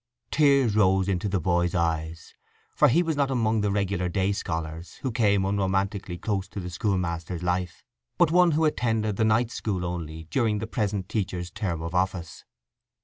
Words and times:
Tears 0.31 0.75
rose 0.75 1.07
into 1.07 1.29
the 1.29 1.39
boy's 1.39 1.75
eyes, 1.75 2.33
for 2.73 2.87
he 2.87 3.03
was 3.03 3.15
not 3.15 3.29
among 3.29 3.61
the 3.61 3.69
regular 3.71 4.09
day 4.09 4.31
scholars, 4.31 4.95
who 5.03 5.11
came 5.11 5.43
unromantically 5.45 6.17
close 6.19 6.47
to 6.47 6.59
the 6.59 6.71
schoolmaster's 6.71 7.43
life, 7.43 7.83
but 8.17 8.31
one 8.31 8.53
who 8.53 8.63
had 8.63 8.73
attended 8.73 9.17
the 9.17 9.25
night 9.25 9.51
school 9.51 9.85
only 9.85 10.23
during 10.31 10.57
the 10.57 10.65
present 10.65 11.07
teacher's 11.07 11.51
term 11.51 11.83
of 11.83 11.93
office. 11.93 12.43